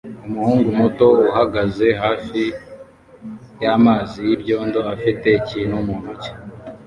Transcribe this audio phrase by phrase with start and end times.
[0.27, 2.41] Umuhungu muto uhagaze hafi
[3.63, 6.31] y'amazi y'ibyondo afite ikintu mu ntoki